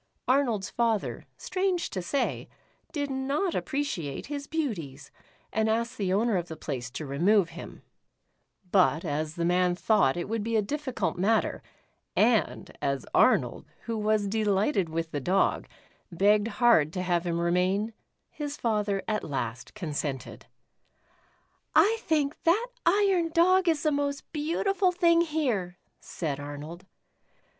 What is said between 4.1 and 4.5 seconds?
his